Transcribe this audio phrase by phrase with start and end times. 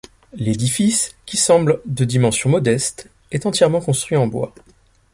[0.33, 4.51] L'édifice, qui semble de dimensions modestes, est entièrement construit en bois.